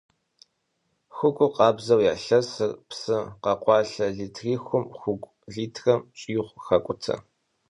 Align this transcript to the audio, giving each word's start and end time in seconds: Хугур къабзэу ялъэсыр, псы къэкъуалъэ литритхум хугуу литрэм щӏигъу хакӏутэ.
Хугур 1.15 1.49
къабзэу 1.55 2.01
ялъэсыр, 2.13 2.71
псы 2.89 3.17
къэкъуалъэ 3.43 4.07
литритхум 4.17 4.83
хугуу 4.99 5.35
литрэм 5.53 5.99
щӏигъу 6.19 6.61
хакӏутэ. 6.65 7.15